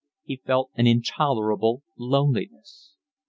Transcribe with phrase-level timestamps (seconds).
[0.23, 2.95] He felt an intolerable loneliness.